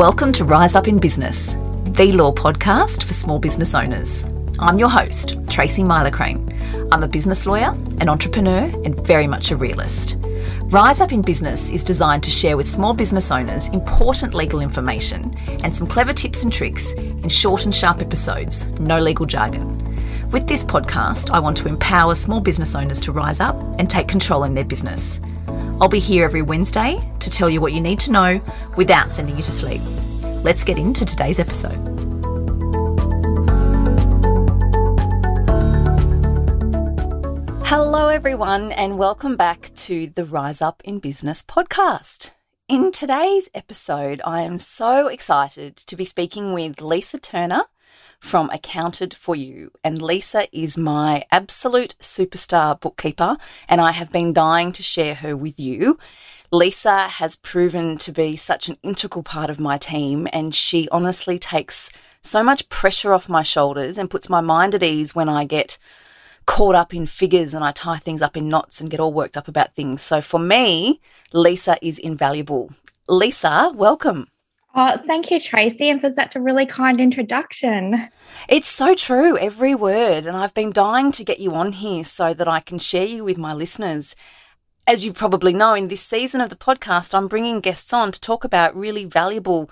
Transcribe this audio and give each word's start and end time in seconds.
Welcome 0.00 0.32
to 0.32 0.46
Rise 0.46 0.76
Up 0.76 0.88
in 0.88 0.96
Business, 0.96 1.52
the 1.84 2.10
law 2.12 2.32
podcast 2.32 3.04
for 3.04 3.12
small 3.12 3.38
business 3.38 3.74
owners. 3.74 4.24
I'm 4.58 4.78
your 4.78 4.88
host, 4.88 5.36
Tracy 5.50 5.84
Myler-Crane. 5.84 6.88
I'm 6.90 7.02
a 7.02 7.06
business 7.06 7.44
lawyer, 7.44 7.76
an 7.98 8.08
entrepreneur, 8.08 8.72
and 8.82 8.98
very 9.06 9.26
much 9.26 9.50
a 9.50 9.58
realist. 9.58 10.16
Rise 10.62 11.02
Up 11.02 11.12
in 11.12 11.20
Business 11.20 11.68
is 11.68 11.84
designed 11.84 12.22
to 12.22 12.30
share 12.30 12.56
with 12.56 12.66
small 12.66 12.94
business 12.94 13.30
owners 13.30 13.68
important 13.68 14.32
legal 14.32 14.62
information 14.62 15.36
and 15.62 15.76
some 15.76 15.86
clever 15.86 16.14
tips 16.14 16.44
and 16.44 16.50
tricks 16.50 16.92
in 16.92 17.28
short 17.28 17.66
and 17.66 17.74
sharp 17.74 18.00
episodes, 18.00 18.70
no 18.80 18.98
legal 18.98 19.26
jargon. 19.26 20.30
With 20.30 20.48
this 20.48 20.64
podcast, 20.64 21.30
I 21.30 21.40
want 21.40 21.58
to 21.58 21.68
empower 21.68 22.14
small 22.14 22.40
business 22.40 22.74
owners 22.74 23.02
to 23.02 23.12
rise 23.12 23.38
up 23.40 23.54
and 23.78 23.90
take 23.90 24.08
control 24.08 24.44
in 24.44 24.54
their 24.54 24.64
business. 24.64 25.20
I'll 25.80 25.88
be 25.88 25.98
here 25.98 26.24
every 26.24 26.42
Wednesday 26.42 27.00
to 27.20 27.30
tell 27.30 27.48
you 27.48 27.62
what 27.62 27.72
you 27.72 27.80
need 27.80 27.98
to 28.00 28.12
know 28.12 28.42
without 28.76 29.10
sending 29.10 29.34
you 29.36 29.42
to 29.42 29.50
sleep. 29.50 29.80
Let's 30.44 30.62
get 30.62 30.76
into 30.76 31.06
today's 31.06 31.38
episode. 31.38 31.78
Hello, 37.64 38.08
everyone, 38.08 38.72
and 38.72 38.98
welcome 38.98 39.36
back 39.36 39.70
to 39.76 40.08
the 40.08 40.26
Rise 40.26 40.60
Up 40.60 40.82
in 40.84 40.98
Business 40.98 41.42
podcast. 41.42 42.32
In 42.68 42.92
today's 42.92 43.48
episode, 43.54 44.20
I 44.22 44.42
am 44.42 44.58
so 44.58 45.06
excited 45.06 45.76
to 45.76 45.96
be 45.96 46.04
speaking 46.04 46.52
with 46.52 46.82
Lisa 46.82 47.18
Turner 47.18 47.62
from 48.20 48.50
Accounted 48.50 49.14
for 49.14 49.34
You. 49.34 49.72
And 49.82 50.00
Lisa 50.00 50.46
is 50.52 50.78
my 50.78 51.24
absolute 51.32 51.96
superstar 52.00 52.78
bookkeeper, 52.78 53.36
and 53.68 53.80
I 53.80 53.92
have 53.92 54.12
been 54.12 54.32
dying 54.32 54.72
to 54.72 54.82
share 54.82 55.16
her 55.16 55.36
with 55.36 55.58
you. 55.58 55.98
Lisa 56.52 57.08
has 57.08 57.36
proven 57.36 57.96
to 57.98 58.12
be 58.12 58.36
such 58.36 58.68
an 58.68 58.76
integral 58.82 59.22
part 59.22 59.50
of 59.50 59.58
my 59.58 59.78
team, 59.78 60.28
and 60.32 60.54
she 60.54 60.88
honestly 60.90 61.38
takes 61.38 61.90
so 62.22 62.42
much 62.42 62.68
pressure 62.68 63.14
off 63.14 63.28
my 63.28 63.42
shoulders 63.42 63.96
and 63.96 64.10
puts 64.10 64.28
my 64.28 64.40
mind 64.40 64.74
at 64.74 64.82
ease 64.82 65.14
when 65.14 65.28
I 65.28 65.44
get 65.44 65.78
caught 66.46 66.74
up 66.74 66.92
in 66.92 67.06
figures 67.06 67.54
and 67.54 67.64
I 67.64 67.72
tie 67.72 67.98
things 67.98 68.22
up 68.22 68.36
in 68.36 68.48
knots 68.48 68.80
and 68.80 68.90
get 68.90 69.00
all 69.00 69.12
worked 69.12 69.36
up 69.36 69.48
about 69.48 69.74
things. 69.74 70.02
So 70.02 70.20
for 70.20 70.40
me, 70.40 71.00
Lisa 71.32 71.76
is 71.80 71.98
invaluable. 71.98 72.72
Lisa, 73.08 73.72
welcome. 73.74 74.26
Oh, 74.72 74.96
thank 74.98 75.32
you, 75.32 75.40
Tracy, 75.40 75.90
and 75.90 76.00
for 76.00 76.10
such 76.10 76.36
a 76.36 76.40
really 76.40 76.64
kind 76.64 77.00
introduction. 77.00 78.08
It's 78.48 78.68
so 78.68 78.94
true, 78.94 79.36
every 79.36 79.74
word. 79.74 80.26
And 80.26 80.36
I've 80.36 80.54
been 80.54 80.70
dying 80.70 81.10
to 81.12 81.24
get 81.24 81.40
you 81.40 81.54
on 81.54 81.72
here 81.72 82.04
so 82.04 82.32
that 82.34 82.46
I 82.46 82.60
can 82.60 82.78
share 82.78 83.04
you 83.04 83.24
with 83.24 83.36
my 83.36 83.52
listeners. 83.52 84.14
As 84.86 85.04
you 85.04 85.12
probably 85.12 85.52
know, 85.52 85.74
in 85.74 85.88
this 85.88 86.02
season 86.02 86.40
of 86.40 86.50
the 86.50 86.56
podcast, 86.56 87.14
I'm 87.14 87.26
bringing 87.26 87.60
guests 87.60 87.92
on 87.92 88.12
to 88.12 88.20
talk 88.20 88.44
about 88.44 88.76
really 88.76 89.04
valuable, 89.04 89.68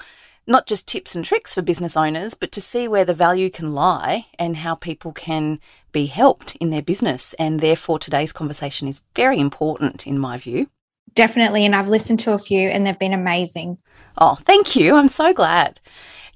not 0.48 0.66
just 0.66 0.88
tips 0.88 1.14
and 1.14 1.24
tricks 1.24 1.54
for 1.54 1.62
business 1.62 1.96
owners, 1.96 2.34
but 2.34 2.50
to 2.50 2.60
see 2.60 2.88
where 2.88 3.04
the 3.04 3.14
value 3.14 3.50
can 3.50 3.74
lie 3.74 4.26
and 4.36 4.56
how 4.56 4.74
people 4.74 5.12
can 5.12 5.60
be 5.92 6.06
helped 6.06 6.56
in 6.56 6.70
their 6.70 6.82
business. 6.82 7.34
And 7.34 7.60
therefore, 7.60 8.00
today's 8.00 8.32
conversation 8.32 8.88
is 8.88 9.02
very 9.14 9.38
important 9.38 10.08
in 10.08 10.18
my 10.18 10.38
view. 10.38 10.68
Definitely. 11.14 11.64
And 11.64 11.74
I've 11.74 11.88
listened 11.88 12.20
to 12.20 12.32
a 12.32 12.38
few 12.38 12.68
and 12.68 12.86
they've 12.86 12.98
been 12.98 13.12
amazing. 13.12 13.78
Oh, 14.18 14.34
thank 14.34 14.76
you. 14.76 14.94
I'm 14.94 15.08
so 15.08 15.32
glad. 15.32 15.80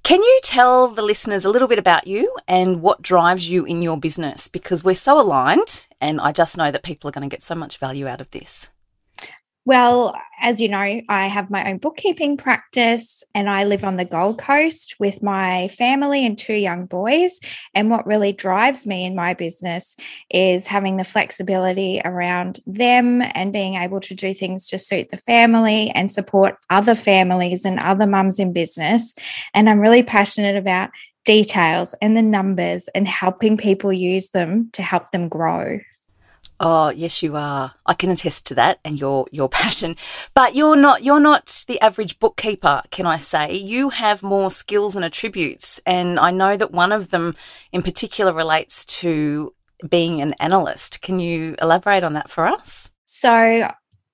Can 0.02 0.20
you 0.20 0.40
tell 0.42 0.88
the 0.88 1.02
listeners 1.02 1.44
a 1.44 1.50
little 1.50 1.68
bit 1.68 1.78
about 1.78 2.08
you 2.08 2.36
and 2.48 2.82
what 2.82 3.02
drives 3.02 3.48
you 3.48 3.64
in 3.64 3.82
your 3.82 3.96
business? 3.96 4.48
Because 4.48 4.82
we're 4.82 4.96
so 4.96 5.20
aligned, 5.20 5.86
and 6.00 6.20
I 6.20 6.32
just 6.32 6.58
know 6.58 6.72
that 6.72 6.82
people 6.82 7.08
are 7.08 7.12
going 7.12 7.28
to 7.28 7.32
get 7.32 7.42
so 7.42 7.54
much 7.54 7.78
value 7.78 8.08
out 8.08 8.20
of 8.20 8.28
this. 8.32 8.72
Well, 9.64 10.20
as 10.40 10.60
you 10.60 10.68
know, 10.68 11.00
I 11.08 11.26
have 11.28 11.48
my 11.48 11.70
own 11.70 11.78
bookkeeping 11.78 12.36
practice 12.36 13.22
and 13.32 13.48
I 13.48 13.62
live 13.62 13.84
on 13.84 13.96
the 13.96 14.04
Gold 14.04 14.38
Coast 14.38 14.96
with 14.98 15.22
my 15.22 15.68
family 15.68 16.26
and 16.26 16.36
two 16.36 16.54
young 16.54 16.86
boys. 16.86 17.38
And 17.72 17.88
what 17.88 18.04
really 18.04 18.32
drives 18.32 18.88
me 18.88 19.04
in 19.04 19.14
my 19.14 19.34
business 19.34 19.94
is 20.30 20.66
having 20.66 20.96
the 20.96 21.04
flexibility 21.04 22.00
around 22.04 22.58
them 22.66 23.22
and 23.34 23.52
being 23.52 23.76
able 23.76 24.00
to 24.00 24.14
do 24.16 24.34
things 24.34 24.66
to 24.68 24.80
suit 24.80 25.10
the 25.10 25.16
family 25.18 25.90
and 25.90 26.10
support 26.10 26.56
other 26.68 26.96
families 26.96 27.64
and 27.64 27.78
other 27.78 28.06
mums 28.06 28.40
in 28.40 28.52
business. 28.52 29.14
And 29.54 29.70
I'm 29.70 29.78
really 29.78 30.02
passionate 30.02 30.56
about 30.56 30.90
details 31.24 31.94
and 32.02 32.16
the 32.16 32.22
numbers 32.22 32.88
and 32.96 33.06
helping 33.06 33.56
people 33.56 33.92
use 33.92 34.30
them 34.30 34.70
to 34.72 34.82
help 34.82 35.12
them 35.12 35.28
grow. 35.28 35.78
Oh, 36.64 36.90
yes, 36.90 37.24
you 37.24 37.34
are. 37.34 37.74
I 37.84 37.94
can 37.94 38.08
attest 38.10 38.46
to 38.46 38.54
that 38.54 38.78
and 38.84 38.98
your 38.98 39.26
your 39.32 39.48
passion. 39.62 39.96
But 40.32 40.54
you're 40.54 40.76
not 40.76 41.02
you're 41.02 41.20
not 41.20 41.64
the 41.66 41.80
average 41.80 42.20
bookkeeper, 42.20 42.82
can 42.90 43.04
I 43.04 43.16
say? 43.16 43.52
You 43.54 43.90
have 43.90 44.22
more 44.22 44.50
skills 44.50 44.94
and 44.94 45.04
attributes, 45.04 45.80
and 45.84 46.20
I 46.20 46.30
know 46.30 46.56
that 46.56 46.70
one 46.70 46.92
of 46.92 47.10
them 47.10 47.34
in 47.72 47.82
particular 47.82 48.32
relates 48.32 48.84
to 49.00 49.52
being 49.88 50.22
an 50.22 50.34
analyst. 50.34 51.02
Can 51.02 51.18
you 51.18 51.56
elaborate 51.60 52.04
on 52.04 52.12
that 52.12 52.30
for 52.30 52.46
us? 52.46 52.92
So 53.04 53.68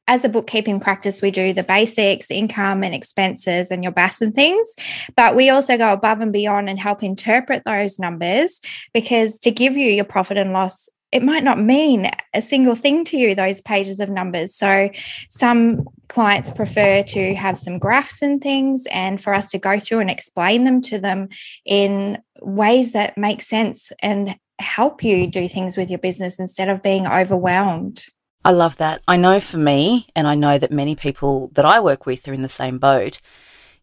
as 0.08 0.24
a 0.24 0.30
bookkeeping 0.30 0.80
practice, 0.80 1.20
we 1.20 1.30
do 1.30 1.52
the 1.52 1.62
basics, 1.62 2.30
income 2.30 2.82
and 2.82 2.94
expenses, 2.94 3.70
and 3.70 3.82
your 3.82 3.92
BAS 3.92 4.22
and 4.22 4.34
things. 4.34 4.74
But 5.14 5.36
we 5.36 5.50
also 5.50 5.76
go 5.76 5.92
above 5.92 6.22
and 6.22 6.32
beyond 6.32 6.70
and 6.70 6.78
help 6.78 7.02
interpret 7.02 7.64
those 7.66 7.98
numbers 7.98 8.62
because 8.94 9.38
to 9.40 9.50
give 9.50 9.76
you 9.76 9.90
your 9.90 10.06
profit 10.06 10.38
and 10.38 10.54
loss 10.54 10.88
it 11.10 11.22
might 11.22 11.42
not 11.42 11.58
mean 11.58 12.10
a 12.34 12.42
single 12.42 12.74
thing 12.74 13.04
to 13.06 13.16
you, 13.16 13.34
those 13.34 13.60
pages 13.62 14.00
of 14.00 14.10
numbers. 14.10 14.54
So, 14.54 14.90
some 15.28 15.88
clients 16.08 16.50
prefer 16.50 17.02
to 17.02 17.34
have 17.34 17.58
some 17.58 17.78
graphs 17.78 18.22
and 18.22 18.40
things, 18.40 18.86
and 18.90 19.20
for 19.20 19.32
us 19.32 19.50
to 19.50 19.58
go 19.58 19.78
through 19.78 20.00
and 20.00 20.10
explain 20.10 20.64
them 20.64 20.82
to 20.82 20.98
them 20.98 21.28
in 21.64 22.18
ways 22.42 22.92
that 22.92 23.16
make 23.16 23.40
sense 23.40 23.90
and 24.00 24.36
help 24.58 25.02
you 25.02 25.26
do 25.26 25.48
things 25.48 25.76
with 25.76 25.88
your 25.88 25.98
business 25.98 26.38
instead 26.38 26.68
of 26.68 26.82
being 26.82 27.06
overwhelmed. 27.06 28.04
I 28.44 28.52
love 28.52 28.76
that. 28.76 29.02
I 29.08 29.16
know 29.16 29.40
for 29.40 29.58
me, 29.58 30.08
and 30.14 30.26
I 30.26 30.34
know 30.34 30.58
that 30.58 30.70
many 30.70 30.94
people 30.94 31.48
that 31.54 31.64
I 31.64 31.80
work 31.80 32.06
with 32.06 32.28
are 32.28 32.32
in 32.32 32.42
the 32.42 32.48
same 32.48 32.78
boat. 32.78 33.20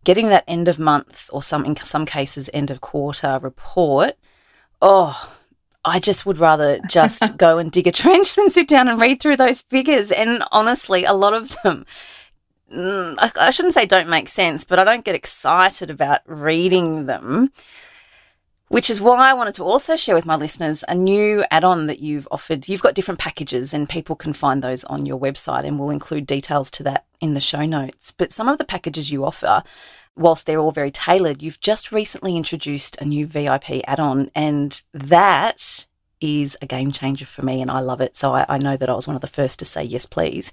Getting 0.04 0.30
that 0.30 0.44
end 0.48 0.68
of 0.68 0.78
month, 0.78 1.30
or 1.34 1.42
some 1.42 1.66
in 1.66 1.76
some 1.76 2.06
cases 2.06 2.50
end 2.54 2.70
of 2.70 2.82
quarter 2.82 3.40
report, 3.42 4.14
oh, 4.82 5.36
I 5.86 6.00
just 6.00 6.26
would 6.26 6.40
rather 6.40 6.80
just 6.90 7.38
go 7.38 7.60
and 7.60 7.72
dig 7.72 7.88
a 7.88 7.92
trench 7.92 8.36
than 8.36 8.50
sit 8.50 8.68
down 8.68 8.88
and 8.88 9.00
read 9.00 9.22
through 9.22 9.38
those 9.38 9.62
figures. 9.62 10.12
And 10.12 10.44
honestly, 10.52 11.06
a 11.06 11.14
lot 11.14 11.34
of 11.34 11.56
them, 11.64 11.86
mm, 12.74 13.16
I, 13.20 13.32
I 13.40 13.52
shouldn't 13.52 13.76
say 13.76 13.86
don't 13.86 14.10
make 14.10 14.28
sense, 14.28 14.66
but 14.66 14.80
I 14.80 14.84
don't 14.84 15.06
get 15.06 15.16
excited 15.16 15.90
about 15.92 16.22
reading 16.26 17.06
them. 17.06 17.52
Which 18.68 18.90
is 18.90 19.00
why 19.00 19.30
I 19.30 19.34
wanted 19.34 19.54
to 19.56 19.64
also 19.64 19.96
share 19.96 20.16
with 20.16 20.26
my 20.26 20.36
listeners 20.36 20.84
a 20.88 20.96
new 20.96 21.46
add 21.52 21.64
on 21.64 21.86
that 21.86 22.00
you've 22.00 22.28
offered. 22.32 22.68
You've 22.68 22.82
got 22.82 22.96
different 22.96 23.20
packages, 23.20 23.76
and 23.76 23.88
people 23.88 24.16
can 24.16 24.34
find 24.34 24.64
those 24.64 24.84
on 24.86 25.06
your 25.06 25.20
website, 25.20 25.66
and 25.66 25.78
we'll 25.78 25.92
include 25.92 26.26
details 26.26 26.72
to 26.72 26.84
that 26.84 27.06
in 27.26 27.34
the 27.34 27.42
show 27.42 27.66
notes. 27.66 28.12
But 28.12 28.32
some 28.32 28.48
of 28.48 28.58
the 28.58 28.64
packages 28.64 29.12
you 29.12 29.26
offer 29.26 29.64
whilst 30.16 30.46
they're 30.46 30.60
all 30.60 30.72
very 30.72 30.92
tailored, 30.92 31.42
you've 31.42 31.60
just 31.60 31.92
recently 31.92 32.38
introduced 32.38 32.96
a 33.02 33.06
new 33.06 33.28
VIP 33.28 33.82
add 33.86 34.00
on, 34.00 34.32
and 34.34 34.82
that 34.94 35.88
is 36.22 36.56
a 36.62 36.66
game 36.66 36.92
changer 36.92 37.26
for 37.26 37.42
me, 37.42 37.62
and 37.62 37.70
I 37.70 37.82
love 37.82 38.00
it. 38.00 38.16
So 38.16 38.34
I, 38.34 38.46
I, 38.48 38.58
know 38.58 38.78
that 38.78 38.90
I 38.90 38.94
was 38.94 39.08
one 39.08 39.18
of 39.18 39.22
the 39.22 39.28
first 39.28 39.60
to 39.60 39.66
say 39.66 39.84
yes, 39.84 40.06
please. 40.06 40.52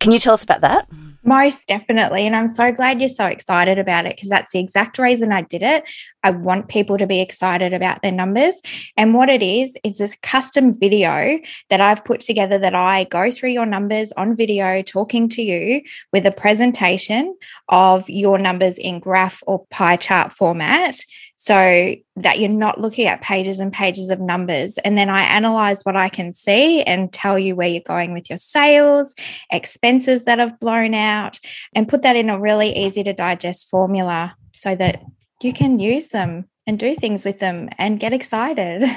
Can 0.00 0.12
you 0.12 0.18
tell 0.18 0.32
us 0.32 0.42
about 0.42 0.62
that? 0.62 0.88
Most 1.22 1.68
definitely. 1.68 2.26
And 2.26 2.34
I'm 2.34 2.48
so 2.48 2.72
glad 2.72 3.00
you're 3.00 3.10
so 3.10 3.26
excited 3.26 3.78
about 3.78 4.06
it 4.06 4.16
because 4.16 4.30
that's 4.30 4.52
the 4.52 4.58
exact 4.58 4.98
reason 4.98 5.30
I 5.30 5.42
did 5.42 5.62
it. 5.62 5.86
I 6.22 6.30
want 6.30 6.68
people 6.68 6.96
to 6.96 7.06
be 7.06 7.20
excited 7.20 7.74
about 7.74 8.00
their 8.00 8.10
numbers. 8.10 8.62
And 8.96 9.12
what 9.12 9.28
it 9.28 9.42
is, 9.42 9.76
is 9.84 9.98
this 9.98 10.16
custom 10.22 10.72
video 10.72 11.38
that 11.68 11.82
I've 11.82 12.02
put 12.06 12.20
together 12.20 12.56
that 12.58 12.74
I 12.74 13.04
go 13.04 13.30
through 13.30 13.50
your 13.50 13.66
numbers 13.66 14.12
on 14.12 14.34
video, 14.34 14.80
talking 14.80 15.28
to 15.30 15.42
you 15.42 15.82
with 16.14 16.24
a 16.24 16.32
presentation 16.32 17.36
of 17.68 18.08
your 18.08 18.38
numbers 18.38 18.78
in 18.78 19.00
graph 19.00 19.42
or 19.46 19.66
pie 19.66 19.96
chart 19.96 20.32
format 20.32 20.98
so 21.42 21.94
that 22.16 22.38
you're 22.38 22.50
not 22.50 22.82
looking 22.82 23.06
at 23.06 23.22
pages 23.22 23.60
and 23.60 23.72
pages 23.72 24.10
of 24.10 24.20
numbers. 24.20 24.76
And 24.84 24.98
then 24.98 25.08
I 25.08 25.22
analyze 25.22 25.82
what 25.86 25.96
I 25.96 26.10
can 26.10 26.34
see 26.34 26.82
and 26.82 27.10
tell 27.10 27.38
you 27.38 27.56
where 27.56 27.66
you're 27.66 27.80
going 27.80 28.12
with 28.12 28.28
your 28.28 28.36
sales, 28.36 29.16
expenses 29.50 30.26
that 30.26 30.38
have 30.38 30.60
blown 30.60 30.92
out, 30.92 31.40
and 31.74 31.88
put 31.88 32.02
that 32.02 32.14
in 32.14 32.28
a 32.28 32.38
really 32.38 32.76
easy 32.76 33.02
to 33.04 33.14
digest 33.14 33.70
formula 33.70 34.36
so 34.52 34.76
that 34.76 35.02
you 35.42 35.54
can 35.54 35.78
use 35.78 36.08
them 36.08 36.44
and 36.66 36.78
do 36.78 36.94
things 36.94 37.24
with 37.24 37.38
them 37.38 37.70
and 37.78 38.00
get 38.00 38.12
excited. 38.12 38.84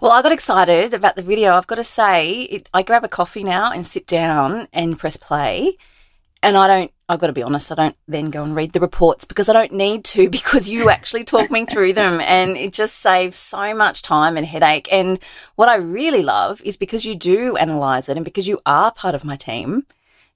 Well, 0.00 0.12
I 0.12 0.22
got 0.22 0.30
excited 0.30 0.94
about 0.94 1.16
the 1.16 1.22
video. 1.22 1.54
I've 1.54 1.66
got 1.66 1.74
to 1.74 1.82
say, 1.82 2.42
it, 2.42 2.70
I 2.72 2.84
grab 2.84 3.02
a 3.02 3.08
coffee 3.08 3.42
now 3.42 3.72
and 3.72 3.84
sit 3.84 4.06
down 4.06 4.68
and 4.72 4.96
press 4.96 5.16
play. 5.16 5.76
And 6.42 6.56
I 6.56 6.66
don't 6.66 6.92
I've 7.12 7.20
got 7.20 7.26
to 7.26 7.34
be 7.34 7.42
honest, 7.42 7.70
I 7.70 7.74
don't 7.74 7.96
then 8.08 8.30
go 8.30 8.42
and 8.42 8.56
read 8.56 8.72
the 8.72 8.80
reports 8.80 9.26
because 9.26 9.50
I 9.50 9.52
don't 9.52 9.72
need 9.72 10.02
to 10.06 10.30
because 10.30 10.70
you 10.70 10.88
actually 10.88 11.24
talk 11.24 11.50
me 11.50 11.66
through 11.66 11.92
them 11.92 12.20
and 12.22 12.56
it 12.56 12.72
just 12.72 12.96
saves 12.96 13.36
so 13.36 13.74
much 13.74 14.00
time 14.00 14.38
and 14.38 14.46
headache. 14.46 14.88
And 14.90 15.18
what 15.56 15.68
I 15.68 15.76
really 15.76 16.22
love 16.22 16.62
is 16.62 16.78
because 16.78 17.04
you 17.04 17.14
do 17.14 17.56
analyze 17.58 18.08
it 18.08 18.16
and 18.16 18.24
because 18.24 18.48
you 18.48 18.60
are 18.64 18.92
part 18.92 19.14
of 19.14 19.26
my 19.26 19.36
team, 19.36 19.86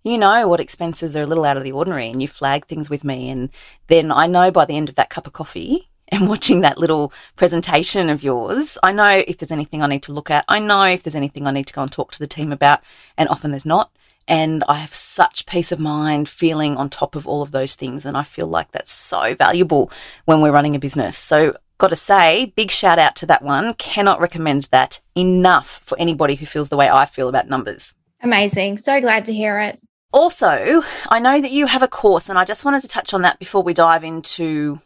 you 0.02 0.18
know 0.18 0.46
what 0.46 0.60
expenses 0.60 1.16
are 1.16 1.22
a 1.22 1.26
little 1.26 1.46
out 1.46 1.56
of 1.56 1.64
the 1.64 1.72
ordinary 1.72 2.08
and 2.08 2.20
you 2.20 2.28
flag 2.28 2.66
things 2.66 2.90
with 2.90 3.02
me. 3.02 3.30
And 3.30 3.48
then 3.86 4.12
I 4.12 4.26
know 4.26 4.50
by 4.50 4.66
the 4.66 4.76
end 4.76 4.90
of 4.90 4.96
that 4.96 5.08
cup 5.08 5.26
of 5.26 5.32
coffee 5.32 5.88
and 6.08 6.28
watching 6.28 6.60
that 6.60 6.76
little 6.76 7.10
presentation 7.36 8.10
of 8.10 8.22
yours, 8.22 8.76
I 8.82 8.92
know 8.92 9.24
if 9.26 9.38
there's 9.38 9.50
anything 9.50 9.82
I 9.82 9.86
need 9.86 10.02
to 10.02 10.12
look 10.12 10.30
at. 10.30 10.44
I 10.46 10.58
know 10.58 10.84
if 10.84 11.02
there's 11.02 11.16
anything 11.16 11.46
I 11.46 11.52
need 11.52 11.68
to 11.68 11.74
go 11.74 11.82
and 11.82 11.90
talk 11.90 12.12
to 12.12 12.18
the 12.18 12.26
team 12.26 12.52
about. 12.52 12.80
And 13.16 13.30
often 13.30 13.50
there's 13.50 13.64
not. 13.64 13.90
And 14.28 14.64
I 14.68 14.74
have 14.74 14.92
such 14.92 15.46
peace 15.46 15.70
of 15.70 15.78
mind 15.78 16.28
feeling 16.28 16.76
on 16.76 16.90
top 16.90 17.14
of 17.14 17.26
all 17.26 17.42
of 17.42 17.52
those 17.52 17.74
things. 17.74 18.04
And 18.04 18.16
I 18.16 18.22
feel 18.22 18.46
like 18.46 18.72
that's 18.72 18.92
so 18.92 19.34
valuable 19.34 19.90
when 20.24 20.40
we're 20.40 20.52
running 20.52 20.74
a 20.74 20.80
business. 20.80 21.16
So, 21.16 21.56
got 21.78 21.88
to 21.88 21.96
say, 21.96 22.52
big 22.56 22.70
shout 22.70 22.98
out 22.98 23.14
to 23.16 23.26
that 23.26 23.42
one. 23.42 23.74
Cannot 23.74 24.20
recommend 24.20 24.64
that 24.64 25.00
enough 25.14 25.80
for 25.84 25.98
anybody 25.98 26.34
who 26.34 26.46
feels 26.46 26.70
the 26.70 26.76
way 26.76 26.88
I 26.88 27.04
feel 27.04 27.28
about 27.28 27.48
numbers. 27.48 27.94
Amazing. 28.22 28.78
So 28.78 29.00
glad 29.00 29.24
to 29.26 29.32
hear 29.32 29.60
it. 29.60 29.80
Also, 30.12 30.82
I 31.10 31.18
know 31.18 31.40
that 31.40 31.50
you 31.50 31.66
have 31.66 31.82
a 31.82 31.88
course, 31.88 32.28
and 32.28 32.38
I 32.38 32.44
just 32.44 32.64
wanted 32.64 32.80
to 32.82 32.88
touch 32.88 33.12
on 33.12 33.22
that 33.22 33.38
before 33.38 33.62
we 33.62 33.74
dive 33.74 34.02
into 34.02 34.80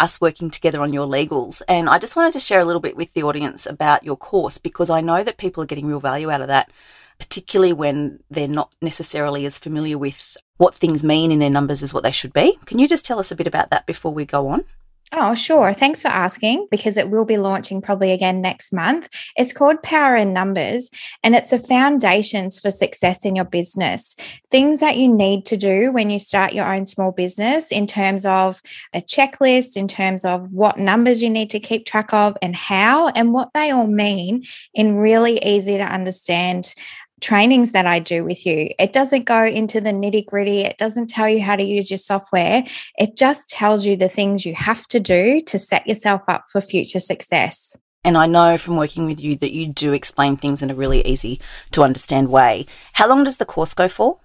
us 0.00 0.20
working 0.20 0.50
together 0.50 0.80
on 0.80 0.92
your 0.92 1.06
legals. 1.06 1.60
And 1.68 1.88
I 1.88 1.98
just 1.98 2.16
wanted 2.16 2.32
to 2.32 2.40
share 2.40 2.60
a 2.60 2.64
little 2.64 2.80
bit 2.80 2.96
with 2.96 3.12
the 3.12 3.22
audience 3.22 3.66
about 3.66 4.04
your 4.04 4.16
course 4.16 4.58
because 4.58 4.88
I 4.88 5.02
know 5.02 5.22
that 5.22 5.36
people 5.36 5.62
are 5.62 5.66
getting 5.66 5.86
real 5.86 6.00
value 6.00 6.30
out 6.30 6.40
of 6.40 6.48
that 6.48 6.70
particularly 7.20 7.72
when 7.72 8.18
they're 8.30 8.48
not 8.48 8.74
necessarily 8.82 9.46
as 9.46 9.58
familiar 9.58 9.98
with 9.98 10.36
what 10.56 10.74
things 10.74 11.04
mean 11.04 11.30
in 11.30 11.38
their 11.38 11.50
numbers 11.50 11.82
as 11.82 11.94
what 11.94 12.02
they 12.02 12.10
should 12.10 12.32
be. 12.32 12.58
Can 12.66 12.78
you 12.78 12.88
just 12.88 13.04
tell 13.04 13.18
us 13.18 13.30
a 13.30 13.36
bit 13.36 13.46
about 13.46 13.70
that 13.70 13.86
before 13.86 14.12
we 14.12 14.24
go 14.24 14.48
on? 14.48 14.64
Oh, 15.12 15.34
sure. 15.34 15.72
Thanks 15.72 16.02
for 16.02 16.08
asking 16.08 16.68
because 16.70 16.96
it 16.96 17.10
will 17.10 17.24
be 17.24 17.36
launching 17.36 17.82
probably 17.82 18.12
again 18.12 18.40
next 18.40 18.72
month. 18.72 19.08
It's 19.36 19.52
called 19.52 19.82
Power 19.82 20.14
in 20.14 20.32
Numbers 20.32 20.88
and 21.24 21.34
it's 21.34 21.52
a 21.52 21.58
foundations 21.58 22.60
for 22.60 22.70
success 22.70 23.24
in 23.24 23.34
your 23.34 23.44
business. 23.44 24.14
Things 24.52 24.78
that 24.78 24.98
you 24.98 25.12
need 25.12 25.46
to 25.46 25.56
do 25.56 25.90
when 25.90 26.10
you 26.10 26.20
start 26.20 26.52
your 26.52 26.72
own 26.72 26.86
small 26.86 27.10
business 27.10 27.72
in 27.72 27.88
terms 27.88 28.24
of 28.24 28.62
a 28.94 29.00
checklist, 29.00 29.76
in 29.76 29.88
terms 29.88 30.24
of 30.24 30.52
what 30.52 30.78
numbers 30.78 31.24
you 31.24 31.30
need 31.30 31.50
to 31.50 31.58
keep 31.58 31.86
track 31.86 32.14
of 32.14 32.36
and 32.40 32.54
how, 32.54 33.08
and 33.08 33.32
what 33.32 33.50
they 33.52 33.72
all 33.72 33.88
mean 33.88 34.44
in 34.74 34.96
really 34.96 35.44
easy 35.44 35.76
to 35.76 35.84
understand 35.84 36.72
trainings 37.20 37.72
that 37.72 37.86
I 37.86 37.98
do 37.98 38.24
with 38.24 38.46
you. 38.46 38.70
It 38.78 38.92
doesn't 38.92 39.24
go 39.24 39.44
into 39.44 39.80
the 39.80 39.90
nitty 39.90 40.26
gritty. 40.26 40.60
It 40.60 40.78
doesn't 40.78 41.10
tell 41.10 41.28
you 41.28 41.40
how 41.40 41.56
to 41.56 41.64
use 41.64 41.90
your 41.90 41.98
software. 41.98 42.64
It 42.96 43.16
just 43.16 43.50
tells 43.50 43.84
you 43.86 43.96
the 43.96 44.08
things 44.08 44.44
you 44.46 44.54
have 44.54 44.86
to 44.88 45.00
do 45.00 45.42
to 45.42 45.58
set 45.58 45.86
yourself 45.86 46.22
up 46.28 46.44
for 46.50 46.60
future 46.60 46.98
success. 46.98 47.76
And 48.02 48.16
I 48.16 48.26
know 48.26 48.56
from 48.56 48.76
working 48.76 49.04
with 49.04 49.20
you 49.20 49.36
that 49.36 49.52
you 49.52 49.66
do 49.66 49.92
explain 49.92 50.36
things 50.36 50.62
in 50.62 50.70
a 50.70 50.74
really 50.74 51.06
easy 51.06 51.40
to 51.72 51.82
understand 51.82 52.30
way. 52.30 52.64
How 52.94 53.06
long 53.06 53.24
does 53.24 53.36
the 53.36 53.44
course 53.44 53.74
go 53.74 53.88
for? 53.88 54.18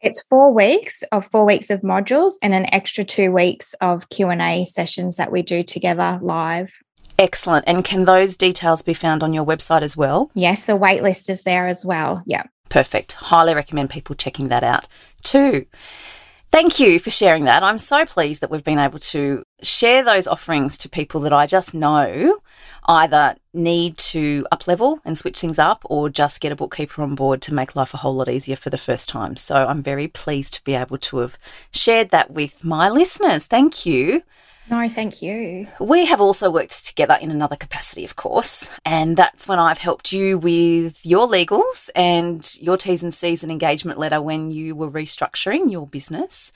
It's 0.00 0.22
4 0.22 0.54
weeks 0.54 1.02
of 1.12 1.26
4 1.26 1.44
weeks 1.44 1.70
of 1.70 1.82
modules 1.82 2.34
and 2.40 2.54
an 2.54 2.72
extra 2.72 3.04
2 3.04 3.32
weeks 3.32 3.74
of 3.80 4.08
Q&A 4.08 4.64
sessions 4.64 5.16
that 5.16 5.32
we 5.32 5.42
do 5.42 5.62
together 5.62 6.18
live. 6.22 6.72
Excellent. 7.18 7.64
And 7.66 7.84
can 7.84 8.04
those 8.04 8.36
details 8.36 8.82
be 8.82 8.94
found 8.94 9.22
on 9.22 9.32
your 9.32 9.44
website 9.44 9.82
as 9.82 9.96
well? 9.96 10.30
Yes, 10.34 10.64
the 10.64 10.78
waitlist 10.78 11.28
is 11.28 11.42
there 11.42 11.66
as 11.66 11.84
well. 11.84 12.22
Yeah. 12.26 12.44
Perfect. 12.68 13.14
Highly 13.14 13.54
recommend 13.54 13.90
people 13.90 14.14
checking 14.14 14.48
that 14.48 14.62
out 14.62 14.86
too. 15.22 15.66
Thank 16.50 16.80
you 16.80 16.98
for 16.98 17.10
sharing 17.10 17.44
that. 17.44 17.62
I'm 17.62 17.76
so 17.76 18.06
pleased 18.06 18.40
that 18.40 18.50
we've 18.50 18.64
been 18.64 18.78
able 18.78 19.00
to 19.00 19.42
share 19.60 20.02
those 20.02 20.26
offerings 20.26 20.78
to 20.78 20.88
people 20.88 21.20
that 21.22 21.32
I 21.32 21.46
just 21.46 21.74
know 21.74 22.38
either 22.86 23.36
need 23.52 23.98
to 23.98 24.46
up 24.50 24.66
level 24.66 24.98
and 25.04 25.18
switch 25.18 25.40
things 25.40 25.58
up 25.58 25.82
or 25.84 26.08
just 26.08 26.40
get 26.40 26.52
a 26.52 26.56
bookkeeper 26.56 27.02
on 27.02 27.14
board 27.14 27.42
to 27.42 27.52
make 27.52 27.76
life 27.76 27.92
a 27.92 27.98
whole 27.98 28.14
lot 28.14 28.30
easier 28.30 28.56
for 28.56 28.70
the 28.70 28.78
first 28.78 29.10
time. 29.10 29.36
So 29.36 29.66
I'm 29.66 29.82
very 29.82 30.08
pleased 30.08 30.54
to 30.54 30.64
be 30.64 30.74
able 30.74 30.96
to 30.98 31.18
have 31.18 31.36
shared 31.70 32.10
that 32.10 32.30
with 32.30 32.64
my 32.64 32.88
listeners. 32.88 33.44
Thank 33.44 33.84
you. 33.84 34.22
No, 34.70 34.86
thank 34.88 35.22
you. 35.22 35.66
We 35.80 36.04
have 36.04 36.20
also 36.20 36.50
worked 36.50 36.86
together 36.86 37.16
in 37.20 37.30
another 37.30 37.56
capacity, 37.56 38.04
of 38.04 38.16
course, 38.16 38.68
and 38.84 39.16
that's 39.16 39.48
when 39.48 39.58
I've 39.58 39.78
helped 39.78 40.12
you 40.12 40.36
with 40.36 41.04
your 41.06 41.26
legals 41.26 41.88
and 41.94 42.46
your 42.60 42.76
T's 42.76 43.02
and 43.02 43.14
C's 43.14 43.42
and 43.42 43.50
engagement 43.50 43.98
letter 43.98 44.20
when 44.20 44.50
you 44.50 44.74
were 44.74 44.90
restructuring 44.90 45.72
your 45.72 45.86
business, 45.86 46.52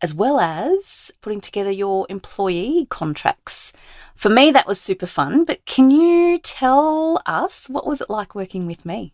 as 0.00 0.14
well 0.14 0.38
as 0.38 1.10
putting 1.22 1.40
together 1.40 1.72
your 1.72 2.06
employee 2.08 2.86
contracts. 2.88 3.72
For 4.14 4.28
me, 4.28 4.52
that 4.52 4.68
was 4.68 4.80
super 4.80 5.06
fun, 5.06 5.44
but 5.44 5.64
can 5.66 5.90
you 5.90 6.38
tell 6.38 7.20
us 7.26 7.68
what 7.68 7.86
was 7.86 8.00
it 8.00 8.10
like 8.10 8.34
working 8.34 8.66
with 8.66 8.86
me? 8.86 9.12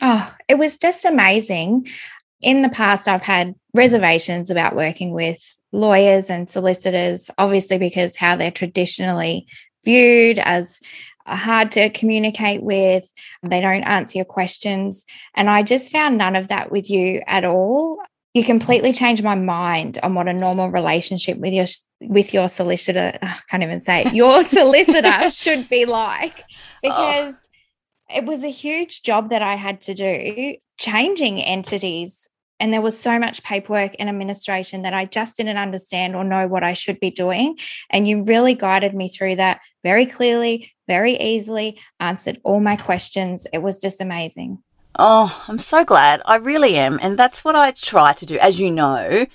Oh, 0.00 0.34
it 0.48 0.58
was 0.58 0.78
just 0.78 1.04
amazing. 1.04 1.88
In 2.40 2.62
the 2.62 2.68
past, 2.70 3.08
I've 3.08 3.22
had 3.22 3.54
reservations 3.74 4.50
about 4.50 4.76
working 4.76 5.12
with 5.12 5.58
lawyers 5.72 6.30
and 6.30 6.48
solicitors, 6.48 7.30
obviously, 7.36 7.76
because 7.76 8.16
how 8.16 8.36
they're 8.36 8.50
traditionally 8.50 9.46
viewed 9.84 10.38
as 10.38 10.80
uh, 11.26 11.36
hard 11.36 11.72
to 11.72 11.90
communicate 11.90 12.62
with. 12.62 13.10
They 13.42 13.60
don't 13.60 13.82
answer 13.82 14.18
your 14.18 14.24
questions. 14.24 15.04
And 15.34 15.50
I 15.50 15.62
just 15.62 15.90
found 15.90 16.16
none 16.16 16.36
of 16.36 16.48
that 16.48 16.70
with 16.70 16.88
you 16.88 17.22
at 17.26 17.44
all. 17.44 17.98
You 18.32 18.44
completely 18.44 18.92
changed 18.92 19.22
my 19.22 19.34
mind 19.34 19.98
on 20.02 20.14
what 20.14 20.28
a 20.28 20.32
normal 20.32 20.70
relationship 20.70 21.38
with 21.38 21.52
your 21.52 21.66
with 22.00 22.34
your 22.34 22.48
solicitor, 22.48 23.16
I 23.22 23.38
can't 23.48 23.62
even 23.62 23.82
say 23.84 24.02
it, 24.04 24.14
your 24.14 24.42
solicitor 24.42 25.28
should 25.30 25.68
be 25.68 25.84
like. 25.84 26.40
Oh. 26.40 26.44
Because 26.82 27.34
oh. 27.34 28.16
it 28.18 28.24
was 28.24 28.44
a 28.44 28.50
huge 28.50 29.02
job 29.02 29.30
that 29.30 29.42
I 29.42 29.54
had 29.54 29.80
to 29.82 29.94
do, 29.94 30.56
changing 30.78 31.40
entities 31.40 32.28
and 32.64 32.72
there 32.72 32.80
was 32.80 32.98
so 32.98 33.18
much 33.18 33.42
paperwork 33.42 33.92
and 33.98 34.08
administration 34.08 34.80
that 34.84 34.94
I 34.94 35.04
just 35.04 35.36
didn't 35.36 35.58
understand 35.58 36.16
or 36.16 36.24
know 36.24 36.46
what 36.46 36.64
I 36.64 36.72
should 36.72 36.98
be 36.98 37.10
doing. 37.10 37.58
And 37.90 38.08
you 38.08 38.24
really 38.24 38.54
guided 38.54 38.94
me 38.94 39.10
through 39.10 39.36
that 39.36 39.60
very 39.82 40.06
clearly, 40.06 40.72
very 40.88 41.12
easily, 41.20 41.78
answered 42.00 42.40
all 42.42 42.60
my 42.60 42.76
questions. 42.76 43.46
It 43.52 43.58
was 43.58 43.78
just 43.78 44.00
amazing. 44.00 44.62
Oh, 44.98 45.44
I'm 45.46 45.58
so 45.58 45.84
glad. 45.84 46.22
I 46.24 46.36
really 46.36 46.76
am. 46.76 46.98
And 47.02 47.18
that's 47.18 47.44
what 47.44 47.54
I 47.54 47.72
try 47.72 48.14
to 48.14 48.24
do, 48.24 48.38
as 48.38 48.58
you 48.58 48.70
know. 48.70 49.26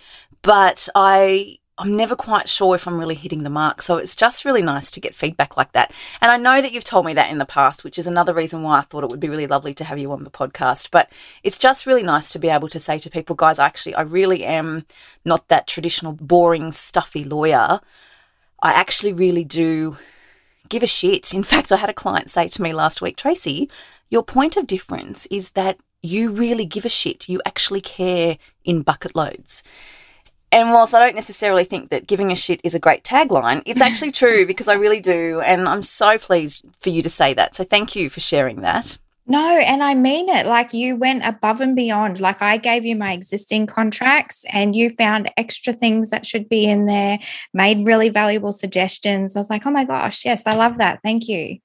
But 0.41 0.89
I 0.95 1.58
I'm 1.79 1.95
never 1.95 2.15
quite 2.15 2.49
sure 2.49 2.75
if 2.75 2.85
I'm 2.85 2.99
really 2.99 3.15
hitting 3.15 3.43
the 3.43 3.49
mark. 3.49 3.81
So 3.81 3.95
it's 3.95 4.15
just 4.15 4.43
really 4.43 4.61
nice 4.61 4.91
to 4.91 4.99
get 4.99 5.15
feedback 5.15 5.55
like 5.55 5.71
that. 5.71 5.93
And 6.21 6.29
I 6.29 6.35
know 6.35 6.61
that 6.61 6.73
you've 6.73 6.83
told 6.83 7.05
me 7.05 7.13
that 7.13 7.31
in 7.31 7.37
the 7.37 7.45
past, 7.45 7.85
which 7.85 7.97
is 7.97 8.05
another 8.05 8.33
reason 8.33 8.63
why 8.63 8.79
I 8.79 8.81
thought 8.81 9.05
it 9.05 9.09
would 9.09 9.19
be 9.21 9.29
really 9.29 9.47
lovely 9.47 9.73
to 9.75 9.85
have 9.85 9.97
you 9.97 10.11
on 10.11 10.25
the 10.25 10.29
podcast. 10.29 10.89
But 10.91 11.09
it's 11.41 11.57
just 11.57 11.85
really 11.85 12.03
nice 12.03 12.31
to 12.33 12.39
be 12.39 12.49
able 12.49 12.67
to 12.67 12.81
say 12.81 12.97
to 12.99 13.09
people, 13.09 13.33
guys, 13.33 13.59
actually, 13.59 13.95
I 13.95 14.01
really 14.01 14.43
am 14.43 14.85
not 15.23 15.47
that 15.47 15.67
traditional, 15.67 16.11
boring, 16.11 16.73
stuffy 16.73 17.23
lawyer. 17.23 17.79
I 18.61 18.73
actually 18.73 19.13
really 19.13 19.45
do 19.45 19.95
give 20.67 20.83
a 20.83 20.87
shit. 20.87 21.33
In 21.33 21.43
fact, 21.43 21.71
I 21.71 21.77
had 21.77 21.89
a 21.89 21.93
client 21.93 22.29
say 22.29 22.49
to 22.49 22.61
me 22.61 22.73
last 22.73 23.01
week, 23.01 23.15
Tracy, 23.15 23.69
your 24.09 24.23
point 24.23 24.57
of 24.57 24.67
difference 24.67 25.27
is 25.27 25.51
that 25.51 25.79
you 26.01 26.31
really 26.31 26.65
give 26.65 26.83
a 26.83 26.89
shit. 26.89 27.29
You 27.29 27.41
actually 27.45 27.81
care 27.81 28.37
in 28.65 28.81
bucket 28.81 29.15
loads. 29.15 29.63
And 30.51 30.71
whilst 30.71 30.93
I 30.93 30.99
don't 30.99 31.15
necessarily 31.15 31.63
think 31.63 31.89
that 31.89 32.07
giving 32.07 32.31
a 32.31 32.35
shit 32.35 32.59
is 32.63 32.73
a 32.73 32.79
great 32.79 33.03
tagline, 33.03 33.61
it's 33.65 33.81
actually 33.89 34.11
true 34.11 34.45
because 34.45 34.67
I 34.67 34.73
really 34.73 34.99
do. 34.99 35.41
And 35.41 35.67
I'm 35.67 35.83
so 35.83 36.17
pleased 36.17 36.65
for 36.79 36.89
you 36.89 37.01
to 37.01 37.09
say 37.09 37.33
that. 37.33 37.55
So 37.55 37.63
thank 37.63 37.95
you 37.95 38.09
for 38.09 38.19
sharing 38.19 38.61
that. 38.61 38.97
No, 39.29 39.59
and 39.59 39.83
I 39.83 39.93
mean 39.93 40.27
it. 40.27 40.47
Like 40.47 40.73
you 40.73 40.95
went 40.95 41.23
above 41.23 41.61
and 41.61 41.75
beyond. 41.75 42.19
Like 42.19 42.41
I 42.41 42.57
gave 42.57 42.83
you 42.83 42.95
my 42.95 43.13
existing 43.13 43.67
contracts 43.67 44.43
and 44.51 44.75
you 44.75 44.89
found 44.89 45.31
extra 45.37 45.71
things 45.71 46.09
that 46.09 46.25
should 46.25 46.49
be 46.49 46.67
in 46.67 46.87
there, 46.87 47.19
made 47.53 47.85
really 47.85 48.09
valuable 48.09 48.51
suggestions. 48.51 49.35
I 49.35 49.39
was 49.39 49.51
like, 49.51 49.67
oh 49.67 49.71
my 49.71 49.85
gosh, 49.85 50.25
yes, 50.25 50.47
I 50.47 50.55
love 50.55 50.79
that. 50.79 51.01
Thank 51.03 51.27
you. 51.27 51.59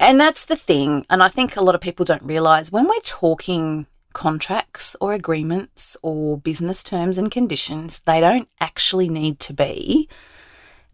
And 0.00 0.18
that's 0.18 0.46
the 0.46 0.56
thing. 0.56 1.04
And 1.10 1.22
I 1.22 1.28
think 1.28 1.54
a 1.54 1.60
lot 1.60 1.74
of 1.74 1.82
people 1.82 2.06
don't 2.06 2.22
realize 2.22 2.72
when 2.72 2.88
we're 2.88 3.00
talking 3.00 3.86
contracts 4.16 4.96
or 4.98 5.12
agreements 5.12 5.94
or 6.00 6.38
business 6.38 6.82
terms 6.82 7.18
and 7.18 7.30
conditions, 7.30 7.98
they 8.06 8.18
don't 8.18 8.48
actually 8.58 9.10
need 9.10 9.38
to 9.38 9.52
be 9.52 10.08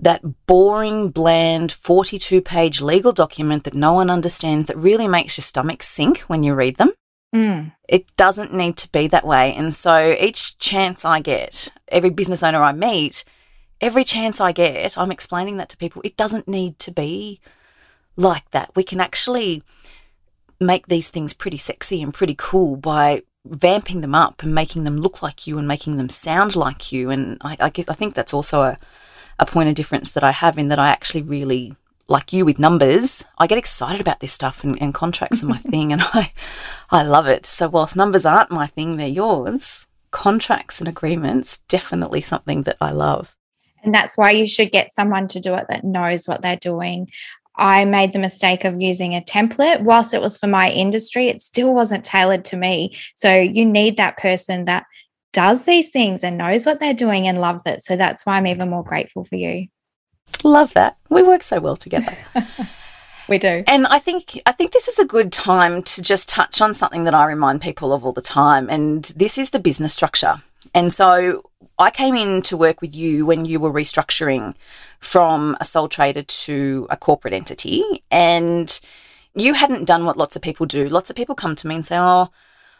that 0.00 0.23
boring, 0.47 1.09
bland 1.11 1.71
42 1.71 2.41
page 2.41 2.81
legal 2.81 3.12
document 3.12 3.62
that 3.62 3.75
no 3.76 3.93
one 3.93 4.11
understands 4.11 4.67
that 4.67 4.76
really 4.76 5.07
makes 5.07 5.38
your 5.38 5.43
stomach 5.43 5.85
sink 5.85 6.19
when 6.23 6.43
you 6.43 6.52
read 6.52 6.79
them. 6.79 6.91
Mm. 7.33 7.73
It 7.88 8.12
doesn't 8.17 8.52
need 8.52 8.76
to 8.79 8.91
be 8.91 9.07
that 9.07 9.25
way. 9.25 9.55
And 9.55 9.73
so 9.73 10.17
each 10.19 10.59
chance 10.59 11.05
I 11.05 11.21
get, 11.21 11.73
every 11.87 12.11
business 12.11 12.43
owner 12.43 12.61
I 12.61 12.73
meet, 12.73 13.25
every 13.81 14.02
chance 14.02 14.41
I 14.41 14.50
get, 14.50 14.99
I'm 14.99 15.12
explaining 15.12 15.59
that 15.59 15.69
to 15.69 15.76
people. 15.76 16.02
It 16.05 16.17
doesn't 16.17 16.49
need 16.49 16.81
to 16.81 16.91
be 16.91 17.41
like 18.17 18.50
that. 18.50 18.73
We 18.75 18.83
can 18.83 19.00
actually 19.00 19.62
make 20.66 20.87
these 20.87 21.11
things 21.11 21.35
pretty 21.35 21.57
sexy 21.57 22.02
and 22.02 22.14
pretty 22.14 22.35
cool 22.37 22.76
by 22.76 23.23
vamping 23.45 24.00
them 24.00 24.14
up 24.14 24.42
and 24.42 24.54
making 24.54 24.85
them 24.85 24.97
look 24.99 25.23
like 25.23 25.47
you 25.47 25.59
and 25.59 25.66
making 25.66 25.97
them 25.97 26.09
sound 26.09 26.54
like 26.54 26.92
you. 26.92 27.11
And 27.11 27.38
I, 27.40 27.57
I, 27.61 27.66
I 27.66 27.95
think 27.95 28.14
that's 28.14 28.35
also 28.35 28.62
a, 28.62 28.78
a 29.38 29.47
point 29.47 29.69
of 29.69 29.75
difference 29.75 30.11
that 30.12 30.25
I 30.25 30.31
have 30.31 30.59
in 30.59 30.69
that 30.69 30.78
I 30.78 30.88
actually 30.88 31.23
really 31.23 31.75
like 32.09 32.33
you 32.33 32.45
with 32.45 32.59
numbers, 32.59 33.25
I 33.38 33.47
get 33.47 33.59
excited 33.59 34.00
about 34.00 34.21
this 34.21 34.33
stuff 34.33 34.64
and, 34.64 34.81
and 34.81 34.95
contracts 34.95 35.42
are 35.42 35.47
my 35.47 35.59
thing 35.73 35.92
and 35.92 36.02
I 36.12 36.33
I 36.90 37.02
love 37.02 37.26
it. 37.26 37.47
So 37.47 37.69
whilst 37.69 37.97
numbers 37.97 38.26
aren't 38.26 38.50
my 38.50 38.66
thing, 38.66 38.97
they're 38.97 39.09
yours. 39.09 39.87
contracts 40.11 40.78
and 40.78 40.88
agreements, 40.88 41.59
definitely 41.69 42.21
something 42.21 42.62
that 42.64 42.76
I 42.81 42.92
love. 42.92 43.35
And 43.83 43.95
that's 43.95 44.16
why 44.16 44.31
you 44.31 44.47
should 44.47 44.71
get 44.71 44.92
someone 44.92 45.26
to 45.28 45.40
do 45.40 45.54
it 45.54 45.66
that 45.69 45.85
knows 45.85 46.28
what 46.28 46.42
they're 46.42 46.57
doing. 46.57 47.09
I 47.56 47.85
made 47.85 48.12
the 48.12 48.18
mistake 48.18 48.64
of 48.64 48.80
using 48.80 49.14
a 49.14 49.21
template. 49.21 49.82
Whilst 49.82 50.14
it 50.14 50.21
was 50.21 50.38
for 50.38 50.47
my 50.47 50.71
industry, 50.71 51.28
it 51.28 51.40
still 51.40 51.75
wasn't 51.75 52.04
tailored 52.04 52.44
to 52.47 52.56
me. 52.56 52.97
So 53.14 53.35
you 53.35 53.64
need 53.64 53.97
that 53.99 54.18
person 54.18 54.64
that 54.66 54.87
does 55.32 55.64
these 55.64 55.90
things 55.90 56.23
and 56.23 56.38
knows 56.38 56.66
what 56.66 56.80
they're 56.80 56.94
doing 56.94 57.26
and 57.26 57.40
loves 57.40 57.66
it. 57.66 57.82
So 57.82 57.97
that's 57.97 58.25
why 58.25 58.37
I'm 58.37 58.47
even 58.47 58.71
more 58.71 58.85
grateful 58.85 59.25
for 59.25 59.37
you. 59.37 59.66
Love 60.44 60.75
that. 60.75 60.97
We 61.09 61.23
work 61.23 61.42
so 61.42 61.61
well 61.61 61.76
together. 61.76 62.16
we 63.28 63.38
do. 63.38 63.64
And 63.66 63.87
I 63.87 63.99
think 63.99 64.40
I 64.47 64.52
think 64.52 64.73
this 64.73 64.88
is 64.88 64.99
a 64.99 65.04
good 65.04 65.32
time 65.32 65.82
to 65.82 66.02
just 66.02 66.28
touch 66.28 66.61
on 66.61 66.75
something 66.75 67.04
that 67.04 67.14
I 67.14 67.26
remind 67.26 67.62
people 67.62 67.92
of 67.92 68.04
all 68.04 68.12
the 68.12 68.21
time 68.21 68.68
and 68.68 69.04
this 69.16 69.38
is 69.38 69.50
the 69.50 69.61
business 69.61 69.92
structure. 69.92 70.42
And 70.75 70.92
so 70.92 71.50
I 71.83 71.91
came 71.91 72.15
in 72.15 72.43
to 72.43 72.57
work 72.57 72.81
with 72.81 72.95
you 72.95 73.27
when 73.27 73.45
you 73.45 73.61
were 73.61 73.73
restructuring 73.73 74.55
from 75.01 75.57
a 75.61 75.65
sole 75.65 75.89
trader 75.89 76.23
to 76.23 76.87
a 76.91 76.97
corporate 76.97 77.35
entity 77.35 77.85
and 78.11 78.81
you 79.35 79.55
hadn't 79.55 79.85
done 79.85 80.05
what 80.05 80.17
lots 80.17 80.37
of 80.37 80.43
people 80.43 80.67
do. 80.67 80.89
Lots 80.89 81.11
of 81.11 81.17
people 81.17 81.35
come 81.35 81.57
to 81.57 81.67
me 81.67 81.75
and 81.75 81.85
say, 81.85 81.97
"Oh, 81.99 82.31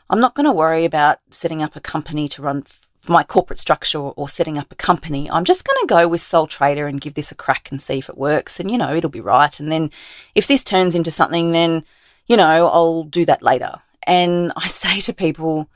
I'm 0.09 0.21
not 0.21 0.35
going 0.35 0.47
to 0.47 0.53
worry 0.53 0.85
about 0.85 1.19
setting 1.31 1.63
up 1.63 1.75
a 1.77 1.81
company 1.81 2.29
to 2.29 2.43
run 2.43 2.65
my 3.09 3.25
corporate 3.25 3.59
structure 3.59 3.99
or 3.99 4.29
setting 4.29 4.59
up 4.59 4.71
a 4.71 4.77
company. 4.77 5.31
I'm 5.31 5.45
just 5.45 5.67
going 5.67 5.79
to 5.81 5.87
go 5.89 6.07
with 6.07 6.21
sole 6.21 6.47
trader 6.47 6.87
and 6.87 7.01
give 7.01 7.15
this 7.15 7.33
a 7.33 7.35
crack 7.35 7.71
and 7.71 7.81
see 7.81 7.99
if 7.99 8.09
it 8.09 8.17
works. 8.17 8.61
And, 8.61 8.71
you 8.71 8.79
know, 8.79 8.95
it'll 8.95 9.11
be 9.11 9.21
right. 9.21 9.59
And 9.59 9.73
then 9.73 9.91
if 10.35 10.47
this 10.47 10.63
turns 10.63 10.95
into 10.95 11.11
something, 11.11 11.53
then, 11.53 11.85
you 12.27 12.37
know, 12.37 12.69
I'll 12.69 13.05
do 13.05 13.25
that 13.25 13.43
later. 13.43 13.81
And 14.07 14.53
I 14.57 14.69
say 14.69 15.01
to 15.01 15.13
people, 15.13 15.69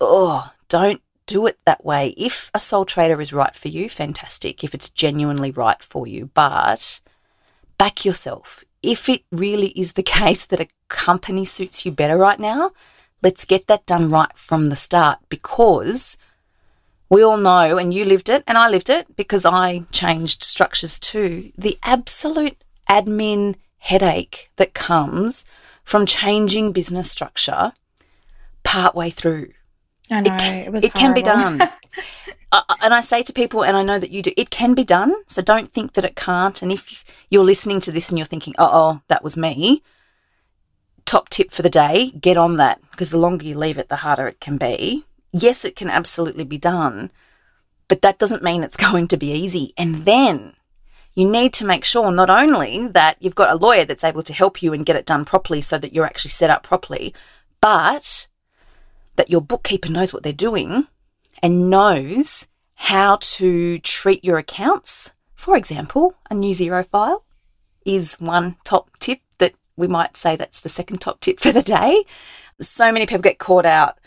oh, 0.00 0.50
don't 0.68 1.02
do 1.30 1.46
it 1.46 1.58
that 1.64 1.84
way. 1.84 2.08
If 2.16 2.50
a 2.52 2.58
sole 2.58 2.84
trader 2.84 3.20
is 3.20 3.32
right 3.32 3.54
for 3.54 3.68
you, 3.68 3.88
fantastic. 3.88 4.64
If 4.64 4.74
it's 4.74 4.90
genuinely 4.90 5.52
right 5.52 5.80
for 5.80 6.08
you, 6.08 6.30
but 6.34 7.00
back 7.78 8.04
yourself. 8.04 8.64
If 8.82 9.08
it 9.08 9.22
really 9.30 9.68
is 9.68 9.92
the 9.92 10.02
case 10.20 10.44
that 10.46 10.60
a 10.60 10.68
company 10.88 11.44
suits 11.44 11.86
you 11.86 11.92
better 11.92 12.16
right 12.16 12.40
now, 12.40 12.72
let's 13.22 13.44
get 13.44 13.68
that 13.68 13.86
done 13.86 14.10
right 14.10 14.36
from 14.36 14.66
the 14.66 14.76
start 14.76 15.20
because 15.28 16.18
we 17.08 17.22
all 17.22 17.36
know, 17.36 17.78
and 17.78 17.94
you 17.94 18.04
lived 18.04 18.28
it, 18.28 18.44
and 18.46 18.56
I 18.58 18.68
lived 18.68 18.88
it 18.88 19.16
because 19.16 19.44
I 19.44 19.84
changed 19.92 20.44
structures 20.44 20.98
too. 20.98 21.52
The 21.56 21.78
absolute 21.82 22.62
admin 22.88 23.56
headache 23.78 24.50
that 24.56 24.74
comes 24.74 25.44
from 25.84 26.06
changing 26.06 26.72
business 26.72 27.10
structure 27.10 27.72
partway 28.62 29.10
through. 29.10 29.52
I 30.10 30.20
know 30.20 30.36
it, 30.40 30.74
it, 30.74 30.84
it 30.84 30.94
can 30.94 31.14
be 31.14 31.22
done. 31.22 31.60
uh, 32.52 32.62
and 32.82 32.92
I 32.94 33.00
say 33.00 33.22
to 33.22 33.32
people, 33.32 33.64
and 33.64 33.76
I 33.76 33.82
know 33.82 33.98
that 33.98 34.10
you 34.10 34.22
do, 34.22 34.32
it 34.36 34.50
can 34.50 34.74
be 34.74 34.84
done. 34.84 35.14
So 35.26 35.42
don't 35.42 35.72
think 35.72 35.92
that 35.92 36.04
it 36.04 36.16
can't. 36.16 36.60
And 36.62 36.72
if 36.72 37.04
you're 37.30 37.44
listening 37.44 37.80
to 37.80 37.92
this 37.92 38.10
and 38.10 38.18
you're 38.18 38.26
thinking, 38.26 38.54
oh, 38.58 38.70
oh 38.72 39.02
that 39.08 39.22
was 39.22 39.36
me, 39.36 39.82
top 41.04 41.28
tip 41.28 41.50
for 41.50 41.62
the 41.62 41.70
day 41.70 42.10
get 42.10 42.36
on 42.36 42.56
that 42.56 42.80
because 42.92 43.10
the 43.10 43.18
longer 43.18 43.44
you 43.44 43.56
leave 43.56 43.78
it, 43.78 43.88
the 43.88 43.96
harder 43.96 44.28
it 44.28 44.40
can 44.40 44.56
be 44.56 45.04
yes, 45.32 45.64
it 45.64 45.76
can 45.76 45.90
absolutely 45.90 46.44
be 46.44 46.58
done, 46.58 47.10
but 47.88 48.02
that 48.02 48.18
doesn't 48.18 48.42
mean 48.42 48.62
it's 48.62 48.76
going 48.90 49.08
to 49.08 49.16
be 49.16 49.32
easy. 49.32 49.72
And 49.76 50.04
then 50.04 50.54
you 51.14 51.28
need 51.28 51.52
to 51.54 51.64
make 51.64 51.84
sure 51.84 52.10
not 52.12 52.30
only 52.30 52.86
that 52.88 53.16
you've 53.20 53.34
got 53.34 53.50
a 53.50 53.56
lawyer 53.56 53.84
that's 53.84 54.04
able 54.04 54.22
to 54.22 54.32
help 54.32 54.62
you 54.62 54.72
and 54.72 54.86
get 54.86 54.96
it 54.96 55.06
done 55.06 55.24
properly 55.24 55.60
so 55.60 55.78
that 55.78 55.92
you're 55.92 56.06
actually 56.06 56.30
set 56.30 56.50
up 56.50 56.62
properly, 56.62 57.14
but 57.60 58.28
that 59.20 59.28
your 59.30 59.42
bookkeeper 59.42 59.90
knows 59.90 60.14
what 60.14 60.22
they're 60.22 60.32
doing 60.32 60.86
and 61.42 61.68
knows 61.68 62.48
how 62.74 63.18
to 63.20 63.78
treat 63.80 64.24
your 64.24 64.38
accounts. 64.38 65.12
For 65.34 65.58
example, 65.58 66.14
a 66.30 66.34
new 66.34 66.54
Xero 66.54 66.86
file 66.86 67.26
is 67.84 68.14
one 68.14 68.56
top 68.64 68.98
tip 68.98 69.20
that 69.36 69.52
we 69.76 69.86
might 69.86 70.16
say 70.16 70.36
that's 70.36 70.62
the 70.62 70.70
second 70.70 71.02
top 71.02 71.20
tip 71.20 71.38
for 71.38 71.52
the 71.52 71.60
day. 71.60 72.04
So 72.62 72.90
many 72.90 73.04
people 73.04 73.20
get 73.20 73.38
caught 73.38 73.66
out 73.66 73.98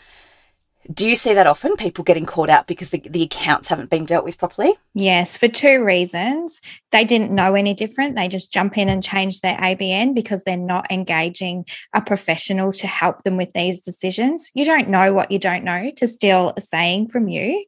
do 0.92 1.08
you 1.08 1.16
see 1.16 1.32
that 1.34 1.46
often, 1.46 1.76
people 1.76 2.04
getting 2.04 2.26
caught 2.26 2.50
out 2.50 2.66
because 2.66 2.90
the, 2.90 2.98
the 2.98 3.22
accounts 3.22 3.68
haven't 3.68 3.90
been 3.90 4.04
dealt 4.04 4.24
with 4.24 4.38
properly? 4.38 4.74
Yes, 4.94 5.38
for 5.38 5.48
two 5.48 5.82
reasons. 5.82 6.60
They 6.92 7.04
didn't 7.04 7.30
know 7.30 7.54
any 7.54 7.74
different. 7.74 8.16
They 8.16 8.28
just 8.28 8.52
jump 8.52 8.76
in 8.76 8.88
and 8.88 9.02
change 9.02 9.40
their 9.40 9.56
ABN 9.56 10.14
because 10.14 10.44
they're 10.44 10.56
not 10.56 10.90
engaging 10.90 11.64
a 11.94 12.02
professional 12.02 12.72
to 12.74 12.86
help 12.86 13.22
them 13.22 13.36
with 13.36 13.52
these 13.54 13.80
decisions. 13.80 14.50
You 14.54 14.64
don't 14.64 14.88
know 14.88 15.12
what 15.12 15.30
you 15.30 15.38
don't 15.38 15.64
know 15.64 15.90
to 15.96 16.06
steal 16.06 16.52
a 16.56 16.60
saying 16.60 17.08
from 17.08 17.28
you. 17.28 17.64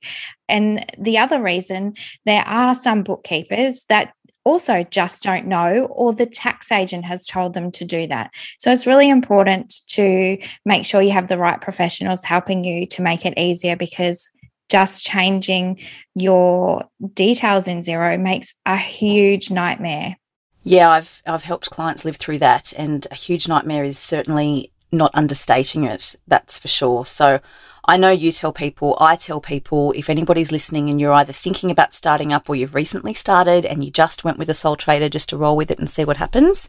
And 0.49 0.85
the 0.99 1.19
other 1.19 1.43
reason, 1.43 1.95
there 2.25 2.45
are 2.47 2.75
some 2.75 3.03
bookkeepers 3.03 3.85
that 3.89 4.13
also 4.47 4.85
just 4.85 5.25
don't 5.25 5.47
know, 5.47 5.87
or 5.91 6.15
the 6.15 6.25
tax 6.25 6.71
agent 6.71 7.05
has 7.05 7.27
told 7.27 7.53
them 7.53 7.73
to 7.73 7.85
do 7.85 8.07
that. 8.07 8.31
So 8.61 8.71
it's 8.71 8.87
really 8.87 9.11
important 9.11 9.83
to 9.89 10.39
make 10.65 10.87
sure 10.87 11.03
you 11.03 11.11
have 11.11 11.27
the 11.27 11.37
right 11.37 11.61
professionals 11.61 12.25
helping 12.25 12.63
you 12.63 12.87
to 12.87 13.03
make 13.03 13.27
it 13.27 13.37
easier 13.37 13.75
because 13.75 14.31
just 14.69 15.03
changing 15.03 15.81
your 16.15 16.85
details 17.13 17.67
in 17.67 17.81
Xero 17.81 18.21
makes 18.21 18.55
a 18.67 18.77
huge 18.77 19.51
nightmare. 19.51 20.17
Yeah, 20.63 20.91
I've 20.91 21.23
I've 21.27 21.43
helped 21.43 21.71
clients 21.71 22.05
live 22.05 22.17
through 22.17 22.39
that 22.39 22.73
and 22.79 23.05
a 23.11 23.15
huge 23.17 23.49
nightmare 23.49 23.83
is 23.83 23.99
certainly 23.99 24.71
not 24.93 25.11
understating 25.15 25.85
it, 25.85 26.17
that's 26.27 26.59
for 26.59 26.69
sure. 26.69 27.07
So 27.07 27.41
I 27.89 27.97
know 27.97 28.11
you 28.11 28.33
tell 28.33 28.53
people, 28.53 28.97
I 29.01 29.15
tell 29.15 29.41
people, 29.41 29.93
if 29.93 30.11
anybody's 30.11 30.51
listening 30.51 30.91
and 30.91 31.01
you're 31.01 31.13
either 31.13 31.33
thinking 31.33 31.71
about 31.71 31.95
starting 31.95 32.33
up 32.33 32.49
or 32.49 32.57
you've 32.57 32.75
recently 32.75 33.15
started 33.15 33.65
and 33.65 33.85
you 33.85 33.91
just 33.91 34.25
went 34.25 34.39
with 34.39 34.49
a 34.49 34.55
sole 34.55 34.77
trader 34.77 35.09
just 35.09 35.29
to 35.29 35.37
roll 35.37 35.57
with 35.57 35.71
it 35.71 35.79
and 35.79 35.89
see 35.89 36.05
what 36.05 36.17
happens, 36.17 36.69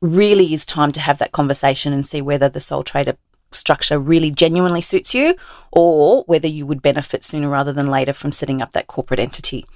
really 0.00 0.54
is 0.54 0.64
time 0.64 0.92
to 0.92 1.00
have 1.00 1.18
that 1.18 1.32
conversation 1.32 1.92
and 1.92 2.06
see 2.06 2.22
whether 2.22 2.48
the 2.48 2.60
sole 2.60 2.84
trader 2.84 3.16
structure 3.50 3.98
really 3.98 4.30
genuinely 4.30 4.80
suits 4.80 5.14
you 5.14 5.34
or 5.72 6.22
whether 6.24 6.48
you 6.48 6.66
would 6.66 6.82
benefit 6.82 7.24
sooner 7.24 7.48
rather 7.48 7.72
than 7.72 7.90
later 7.90 8.12
from 8.12 8.32
setting 8.32 8.60
up 8.62 8.72
that 8.72 8.86
corporate 8.86 9.20
entity. 9.20 9.66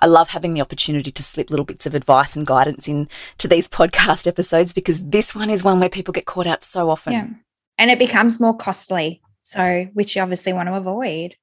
I 0.00 0.06
love 0.06 0.28
having 0.28 0.54
the 0.54 0.60
opportunity 0.60 1.10
to 1.10 1.22
slip 1.22 1.50
little 1.50 1.64
bits 1.64 1.86
of 1.86 1.94
advice 1.94 2.36
and 2.36 2.46
guidance 2.46 2.88
into 2.88 3.48
these 3.48 3.68
podcast 3.68 4.26
episodes 4.26 4.72
because 4.72 5.08
this 5.08 5.34
one 5.34 5.50
is 5.50 5.64
one 5.64 5.80
where 5.80 5.88
people 5.88 6.12
get 6.12 6.26
caught 6.26 6.46
out 6.46 6.62
so 6.62 6.90
often. 6.90 7.12
Yeah. 7.12 7.28
And 7.78 7.90
it 7.90 7.98
becomes 7.98 8.40
more 8.40 8.56
costly 8.56 9.22
so, 9.48 9.88
which 9.94 10.14
you 10.14 10.20
obviously 10.20 10.52
want 10.52 10.68
to 10.68 10.74
avoid. 10.74 11.36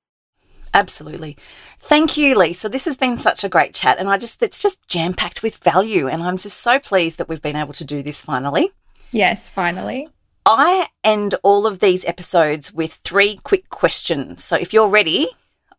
Absolutely. 0.75 1.37
Thank 1.79 2.17
you, 2.17 2.37
Lisa. 2.37 2.69
This 2.69 2.85
has 2.85 2.97
been 2.97 3.17
such 3.17 3.43
a 3.43 3.49
great 3.49 3.73
chat. 3.73 3.97
And 3.97 4.09
I 4.09 4.17
just, 4.17 4.43
it's 4.43 4.61
just 4.61 4.87
jam 4.87 5.13
packed 5.13 5.41
with 5.41 5.63
value. 5.63 6.07
And 6.07 6.21
I'm 6.21 6.37
just 6.37 6.59
so 6.59 6.77
pleased 6.77 7.17
that 7.17 7.27
we've 7.27 7.41
been 7.41 7.55
able 7.55 7.73
to 7.73 7.83
do 7.83 8.03
this 8.03 8.21
finally. 8.21 8.71
Yes, 9.11 9.49
finally. 9.49 10.09
I 10.45 10.89
end 11.03 11.33
all 11.41 11.65
of 11.65 11.79
these 11.79 12.05
episodes 12.05 12.71
with 12.71 12.93
three 12.93 13.37
quick 13.37 13.69
questions. 13.69 14.43
So 14.43 14.55
if 14.55 14.71
you're 14.71 14.89
ready, 14.89 15.29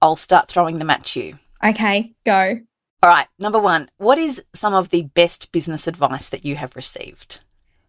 I'll 0.02 0.16
start 0.16 0.48
throwing 0.48 0.78
them 0.78 0.90
at 0.90 1.14
you. 1.14 1.38
Okay, 1.64 2.14
go. 2.24 2.60
All 3.02 3.10
right. 3.10 3.28
Number 3.38 3.58
one, 3.58 3.88
what 3.98 4.18
is 4.18 4.42
some 4.54 4.74
of 4.74 4.88
the 4.88 5.02
best 5.02 5.52
business 5.52 5.86
advice 5.86 6.28
that 6.28 6.44
you 6.44 6.56
have 6.56 6.76
received? 6.76 7.40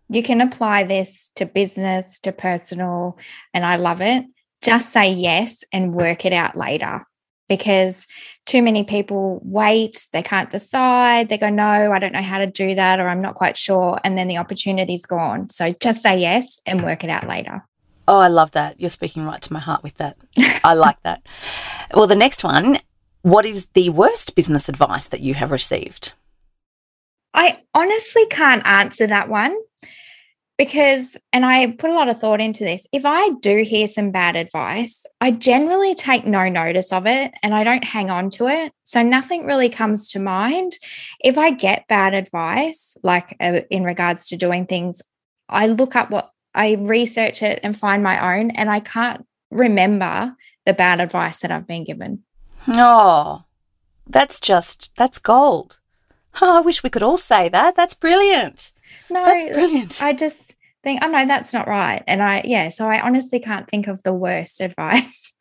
You 0.10 0.24
can 0.24 0.42
apply 0.42 0.84
this 0.84 1.32
to 1.36 1.46
business, 1.46 2.20
to 2.20 2.32
personal, 2.32 3.18
and 3.54 3.66
I 3.66 3.78
love 3.78 4.02
it. 4.02 4.26
Just 4.62 4.92
say 4.92 5.12
yes 5.12 5.64
and 5.72 5.94
work 5.94 6.26
it 6.26 6.34
out 6.34 6.56
later 6.56 7.06
because 7.50 8.08
too 8.46 8.62
many 8.62 8.84
people 8.84 9.40
wait, 9.44 10.08
they 10.14 10.24
can't 10.24 10.50
decide, 10.50 11.30
they 11.30 11.38
go, 11.38 11.50
No, 11.50 11.92
I 11.92 12.00
don't 12.00 12.14
know 12.14 12.22
how 12.22 12.40
to 12.40 12.48
do 12.48 12.76
that, 12.76 13.00
or 13.00 13.08
I'm 13.08 13.22
not 13.22 13.36
quite 13.36 13.58
sure. 13.58 14.00
And 14.04 14.18
then 14.18 14.28
the 14.28 14.38
opportunity's 14.38 15.06
gone. 15.06 15.50
So 15.50 15.74
just 15.74 16.02
say 16.02 16.20
yes 16.20 16.60
and 16.66 16.84
work 16.84 17.04
it 17.04 17.10
out 17.10 17.28
later. 17.28 17.66
Oh, 18.08 18.20
I 18.20 18.30
love 18.30 18.52
that. 18.52 18.80
You're 18.80 18.90
speaking 18.90 19.26
right 19.26 19.42
to 19.42 19.54
my 19.54 19.60
heart 19.60 19.84
with 19.84 19.96
that. 19.96 20.18
I 20.64 20.74
like 20.74 21.02
that. 21.04 21.26
Well, 21.94 22.08
the 22.08 22.16
next 22.16 22.44
one 22.44 22.80
what 23.28 23.46
is 23.46 23.66
the 23.74 23.90
worst 23.90 24.36
business 24.38 24.70
advice 24.70 25.10
that 25.10 25.20
you 25.20 25.34
have 25.34 25.52
received? 25.52 26.14
I 27.34 27.62
honestly 27.74 28.26
can't 28.28 28.66
answer 28.66 29.06
that 29.06 29.28
one 29.28 29.54
because, 30.58 31.18
and 31.34 31.46
I 31.46 31.72
put 31.72 31.90
a 31.90 31.94
lot 31.94 32.08
of 32.08 32.18
thought 32.18 32.40
into 32.40 32.64
this, 32.64 32.88
if 32.94 33.06
I 33.06 33.32
do 33.42 33.64
hear 33.64 33.86
some 33.86 34.12
bad 34.12 34.38
advice, 34.38 35.06
I 35.20 35.32
generally 35.32 35.94
take 35.94 36.26
no 36.26 36.48
notice 36.48 36.94
of 36.94 37.06
it 37.06 37.34
and 37.44 37.54
I 37.54 37.66
don't 37.66 37.84
hang 37.84 38.10
on 38.10 38.30
to 38.32 38.48
it. 38.48 38.72
So 38.84 39.02
nothing 39.02 39.46
really 39.46 39.68
comes 39.68 40.10
to 40.12 40.20
mind. 40.20 40.72
If 41.22 41.38
I 41.38 41.52
get 41.52 41.90
bad 41.90 42.14
advice, 42.14 42.96
like 43.04 43.36
uh, 43.42 43.60
in 43.70 43.84
regards 43.84 44.30
to 44.30 44.38
doing 44.38 44.66
things, 44.66 45.02
I 45.50 45.68
look 45.68 45.98
up 45.98 46.12
what 46.12 46.32
I 46.56 46.76
research 46.76 47.44
it 47.44 47.60
and 47.62 47.78
find 47.78 48.02
my 48.02 48.38
own, 48.40 48.52
and 48.52 48.70
I 48.70 48.80
can't 48.80 49.26
remember 49.52 50.34
the 50.66 50.74
bad 50.74 51.02
advice 51.02 51.40
that 51.40 51.52
I've 51.52 51.68
been 51.68 51.84
given. 51.84 52.24
Oh, 52.68 53.44
that's 54.06 54.40
just, 54.40 54.92
that's 54.96 55.20
gold. 55.20 55.80
Oh, 56.42 56.58
I 56.58 56.62
wish 56.62 56.84
we 56.84 56.90
could 56.90 57.04
all 57.04 57.18
say 57.18 57.50
that. 57.50 57.76
That's 57.76 57.94
brilliant. 57.94 58.72
No, 59.10 59.24
that's 59.24 59.44
brilliant. 59.44 60.04
I 60.04 60.14
just 60.14 60.56
think, 60.84 61.00
oh 61.04 61.08
no, 61.08 61.26
that's 61.26 61.54
not 61.54 61.68
right. 61.68 62.04
And 62.08 62.22
I, 62.22 62.42
yeah, 62.46 62.70
so 62.70 62.88
I 62.88 63.02
honestly 63.02 63.40
can't 63.40 63.70
think 63.70 63.88
of 63.88 64.04
the 64.04 64.14
worst 64.14 64.62
advice. 64.62 65.34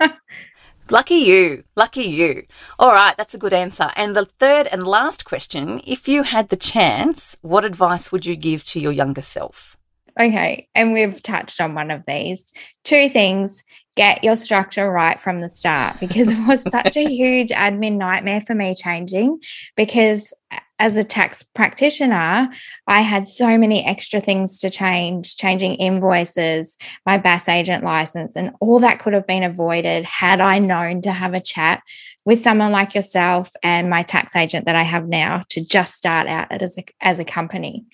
Lucky 0.89 1.17
you. 1.17 1.65
Lucky 1.75 2.05
you. 2.05 2.45
All 2.79 2.93
right, 2.93 3.17
that's 3.17 3.35
a 3.35 3.39
good 3.39 3.53
answer. 3.53 3.91
And 3.97 4.15
the 4.15 4.27
third 4.39 4.69
and 4.69 4.87
last 4.87 5.25
question 5.25 5.81
if 5.85 6.07
you 6.07 6.23
had 6.23 6.49
the 6.49 6.57
chance, 6.57 7.37
what 7.43 7.65
advice 7.65 8.13
would 8.13 8.25
you 8.25 8.37
give 8.37 8.63
to 8.65 8.81
your 8.81 8.93
younger 8.93 9.21
self? 9.21 9.77
Okay, 10.19 10.69
and 10.75 10.93
we've 10.93 11.23
touched 11.23 11.61
on 11.61 11.75
one 11.75 11.91
of 11.91 12.05
these. 12.07 12.53
Two 12.85 13.09
things 13.09 13.65
get 13.97 14.23
your 14.23 14.37
structure 14.37 14.91
right 14.91 15.21
from 15.21 15.41
the 15.41 15.49
start 15.49 15.99
because 15.99 16.31
it 16.31 16.47
was 16.47 16.63
such 16.63 16.97
a 16.97 17.09
huge 17.09 17.49
admin 17.49 17.97
nightmare 17.97 18.43
for 18.43 18.55
me 18.55 18.75
changing 18.75 19.41
because 19.75 20.33
as 20.79 20.97
a 20.97 21.05
tax 21.05 21.43
practitioner, 21.43 22.51
I 22.87 23.01
had 23.01 23.27
so 23.27 23.57
many 23.57 23.83
extra 23.85 24.21
things 24.21 24.59
to 24.59 24.69
change, 24.69 25.37
changing 25.37 25.77
invoices, 25.77 26.77
my 27.07 27.17
BAS 27.17 27.49
agent 27.49 27.83
license, 27.83 28.37
and 28.37 28.55
all 28.61 28.81
that 28.81 28.99
could 28.99 29.15
have 29.15 29.27
been 29.27 29.43
avoided 29.43 30.05
had 30.05 30.41
I 30.43 30.59
known 30.59 31.01
to 31.03 31.13
have 31.13 31.33
a 31.33 31.41
chat 31.41 31.83
with 32.27 32.41
someone 32.41 32.73
like 32.73 32.95
yourself 32.95 33.51
and 33.63 33.89
my 33.89 34.03
tax 34.03 34.37
agent 34.37 34.67
that 34.67 34.77
I 34.77 34.83
have 34.83 35.09
now 35.09 35.41
to 35.49 35.65
just 35.65 35.95
start 35.95 36.27
out 36.27 36.53
as 36.53 36.77
a, 36.77 36.85
as 37.01 37.19
a 37.19 37.25
company. 37.25 37.87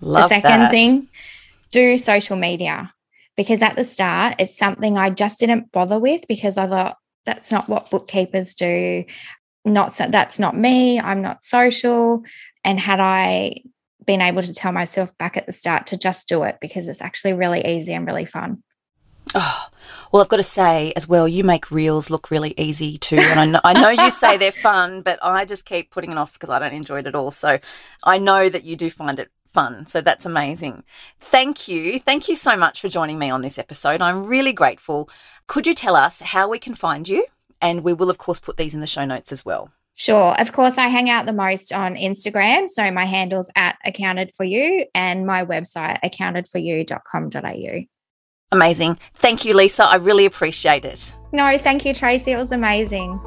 Love 0.00 0.30
the 0.30 0.36
second 0.36 0.60
that. 0.60 0.70
thing, 0.70 1.08
do 1.72 1.98
social 1.98 2.36
media 2.36 2.90
because 3.36 3.62
at 3.62 3.76
the 3.76 3.84
start, 3.84 4.36
it's 4.38 4.56
something 4.56 4.96
I 4.96 5.10
just 5.10 5.40
didn't 5.40 5.72
bother 5.72 5.98
with 5.98 6.26
because 6.28 6.56
I 6.56 6.66
thought 6.66 6.96
that's 7.24 7.52
not 7.52 7.68
what 7.68 7.90
bookkeepers 7.90 8.54
do. 8.54 9.04
Not 9.64 9.94
that's 9.94 10.38
not 10.38 10.56
me. 10.56 11.00
I'm 11.00 11.22
not 11.22 11.44
social. 11.44 12.24
And 12.64 12.78
had 12.78 13.00
i 13.00 13.54
been 14.04 14.20
able 14.20 14.42
to 14.42 14.52
tell 14.52 14.72
myself 14.72 15.16
back 15.18 15.36
at 15.36 15.46
the 15.46 15.52
start 15.52 15.86
to 15.86 15.96
just 15.96 16.28
do 16.28 16.42
it 16.42 16.58
because 16.60 16.88
it's 16.88 17.00
actually 17.00 17.34
really 17.34 17.64
easy 17.64 17.92
and 17.92 18.04
really 18.04 18.24
fun 18.24 18.60
Oh, 19.34 19.68
well, 20.12 20.22
I've 20.22 20.28
got 20.28 20.36
to 20.36 20.42
say 20.42 20.92
as 20.94 21.08
well, 21.08 21.26
you 21.26 21.42
make 21.42 21.70
reels 21.70 22.10
look 22.10 22.30
really 22.30 22.52
easy 22.58 22.98
too. 22.98 23.16
And 23.16 23.40
I 23.40 23.46
know, 23.46 23.60
I 23.64 23.72
know 23.72 23.88
you 23.88 24.10
say 24.10 24.36
they're 24.36 24.52
fun, 24.52 25.00
but 25.00 25.18
I 25.22 25.46
just 25.46 25.64
keep 25.64 25.90
putting 25.90 26.12
it 26.12 26.18
off 26.18 26.34
because 26.34 26.50
I 26.50 26.58
don't 26.58 26.74
enjoy 26.74 26.98
it 26.98 27.06
at 27.06 27.14
all. 27.14 27.30
So 27.30 27.58
I 28.04 28.18
know 28.18 28.50
that 28.50 28.64
you 28.64 28.76
do 28.76 28.90
find 28.90 29.18
it 29.18 29.30
fun. 29.46 29.86
So 29.86 30.00
that's 30.02 30.26
amazing. 30.26 30.84
Thank 31.18 31.66
you. 31.66 31.98
Thank 31.98 32.28
you 32.28 32.34
so 32.34 32.56
much 32.56 32.80
for 32.80 32.88
joining 32.88 33.18
me 33.18 33.30
on 33.30 33.40
this 33.40 33.58
episode. 33.58 34.02
I'm 34.02 34.26
really 34.26 34.52
grateful. 34.52 35.08
Could 35.46 35.66
you 35.66 35.74
tell 35.74 35.96
us 35.96 36.20
how 36.20 36.48
we 36.48 36.58
can 36.58 36.74
find 36.74 37.08
you? 37.08 37.26
And 37.60 37.82
we 37.82 37.92
will, 37.92 38.10
of 38.10 38.18
course, 38.18 38.40
put 38.40 38.56
these 38.56 38.74
in 38.74 38.80
the 38.80 38.86
show 38.86 39.04
notes 39.04 39.32
as 39.32 39.46
well. 39.46 39.70
Sure. 39.94 40.34
Of 40.40 40.52
course, 40.52 40.76
I 40.78 40.88
hang 40.88 41.10
out 41.10 41.26
the 41.26 41.32
most 41.32 41.72
on 41.72 41.96
Instagram. 41.96 42.68
So 42.68 42.90
my 42.90 43.04
handle's 43.04 43.50
at 43.56 43.78
accounted 43.84 44.34
for 44.34 44.44
you 44.44 44.84
and 44.94 45.26
my 45.26 45.44
website, 45.44 46.00
accountedforyou.com.au. 46.02 47.86
Amazing. 48.52 48.98
Thank 49.14 49.44
you, 49.44 49.54
Lisa. 49.54 49.84
I 49.84 49.96
really 49.96 50.26
appreciate 50.26 50.84
it. 50.84 51.14
No, 51.32 51.58
thank 51.58 51.84
you, 51.86 51.94
Tracy. 51.94 52.32
It 52.32 52.36
was 52.36 52.52
amazing. 52.52 53.18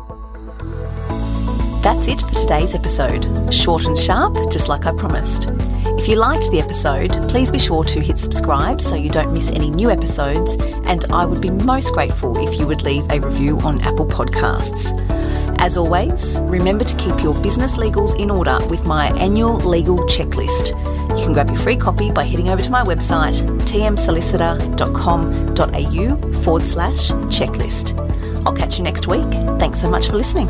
That's 1.81 2.07
it 2.07 2.21
for 2.21 2.33
today's 2.33 2.73
episode. 2.75 3.53
Short 3.53 3.85
and 3.85 3.97
sharp, 3.97 4.35
just 4.51 4.69
like 4.69 4.85
I 4.85 4.95
promised. 4.95 5.49
If 5.97 6.07
you 6.07 6.15
liked 6.15 6.51
the 6.51 6.59
episode, 6.59 7.11
please 7.29 7.51
be 7.51 7.57
sure 7.57 7.83
to 7.83 7.99
hit 7.99 8.19
subscribe 8.19 8.81
so 8.81 8.95
you 8.95 9.09
don't 9.09 9.33
miss 9.33 9.51
any 9.51 9.69
new 9.71 9.89
episodes, 9.89 10.57
and 10.85 11.05
I 11.05 11.25
would 11.25 11.41
be 11.41 11.49
most 11.49 11.93
grateful 11.93 12.37
if 12.47 12.59
you 12.59 12.67
would 12.67 12.83
leave 12.83 13.09
a 13.09 13.19
review 13.19 13.59
on 13.61 13.81
Apple 13.81 14.05
Podcasts. 14.05 14.93
As 15.59 15.77
always, 15.77 16.39
remember 16.41 16.83
to 16.83 16.95
keep 16.97 17.23
your 17.23 17.33
business 17.41 17.77
legals 17.77 18.19
in 18.19 18.29
order 18.29 18.59
with 18.67 18.85
my 18.85 19.07
annual 19.17 19.55
legal 19.55 19.97
checklist. 19.99 20.73
You 21.09 21.23
can 21.23 21.33
grab 21.33 21.49
your 21.49 21.59
free 21.59 21.75
copy 21.75 22.11
by 22.11 22.23
heading 22.23 22.49
over 22.49 22.61
to 22.61 22.71
my 22.71 22.83
website, 22.83 23.41
tmsolicitor.com.au 23.61 26.33
forward 26.43 26.65
slash 26.65 27.11
checklist. 27.31 27.93
I'll 28.45 28.53
catch 28.53 28.77
you 28.77 28.83
next 28.83 29.07
week. 29.07 29.31
Thanks 29.59 29.81
so 29.81 29.89
much 29.89 30.07
for 30.07 30.17
listening. 30.17 30.47